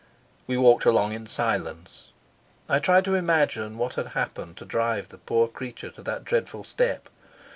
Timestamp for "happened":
4.17-4.57